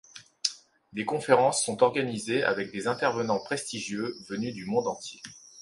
[0.93, 5.21] Des conférences sont organisées avec des intervenants prestigieux venus du monde entier.